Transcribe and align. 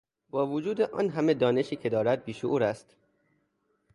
با 0.29 0.47
وجود 0.47 0.81
آن 0.81 1.09
همه 1.09 1.33
دانشی 1.33 1.75
که 1.75 1.89
دارد 1.89 2.23
بیشعور 2.25 2.63
است. 2.63 2.95